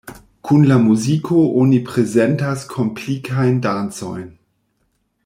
Kun 0.47 0.63
la 0.69 0.77
muziko 0.85 1.41
oni 1.63 1.81
prezentas 1.91 2.63
komplikajn 2.73 3.63
dancojn. 3.67 4.29